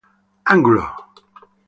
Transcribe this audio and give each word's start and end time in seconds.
Angulo. 0.53 0.85